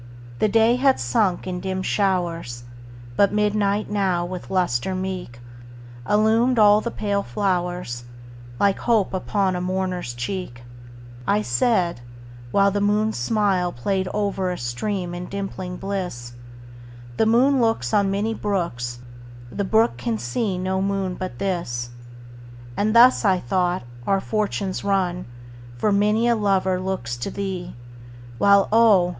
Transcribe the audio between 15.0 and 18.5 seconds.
in dimpling bliss),The moon looksOn many